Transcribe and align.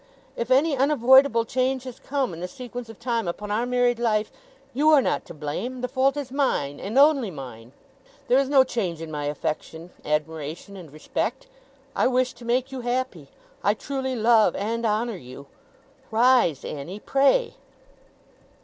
If 0.35 0.49
any 0.49 0.75
unavoidable 0.75 1.45
change 1.45 1.83
has 1.83 1.99
come, 1.99 2.33
in 2.33 2.39
the 2.39 2.47
sequence 2.47 2.89
of 2.89 2.99
time, 2.99 3.27
upon 3.27 3.51
our 3.51 3.67
married 3.67 3.99
life, 3.99 4.31
you 4.73 4.89
are 4.89 4.99
not 4.99 5.25
to 5.25 5.33
blame. 5.35 5.81
The 5.81 5.87
fault 5.87 6.17
is 6.17 6.31
mine, 6.31 6.79
and 6.79 6.97
only 6.97 7.29
mine. 7.29 7.71
There 8.27 8.39
is 8.39 8.49
no 8.49 8.63
change 8.63 8.99
in 8.99 9.11
my 9.11 9.25
affection, 9.25 9.91
admiration, 10.03 10.75
and 10.75 10.91
respect. 10.91 11.45
I 11.95 12.07
wish 12.07 12.33
to 12.33 12.45
make 12.45 12.71
you 12.71 12.81
happy. 12.81 13.27
I 13.63 13.75
truly 13.75 14.15
love 14.15 14.55
and 14.55 14.87
honour 14.87 15.17
you. 15.17 15.45
Rise, 16.09 16.65
Annie, 16.65 16.99
pray! 16.99 17.53